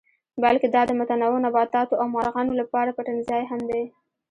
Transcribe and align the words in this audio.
بلکې 0.43 0.67
دا 0.69 0.81
د 0.87 0.91
متنوع 0.99 1.39
نباتاتو 1.45 1.99
او 2.01 2.05
مارغانو 2.15 2.59
لپاره 2.61 2.95
پټنځای 2.97 3.41
هم 3.51 3.61
دی. 3.71 3.83